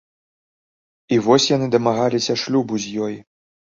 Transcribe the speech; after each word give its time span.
І 1.15 1.21
вось 1.27 1.47
яны 1.55 1.71
дамагаліся 1.79 2.41
шлюбу 2.47 2.75
з 2.85 3.01
ёй. 3.09 3.15